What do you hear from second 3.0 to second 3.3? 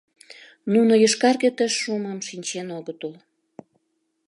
ул.